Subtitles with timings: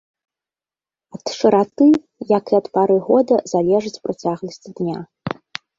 [1.17, 1.87] Ад шыраты,
[2.37, 4.97] як і ад пары года, залежыць працягласць дня.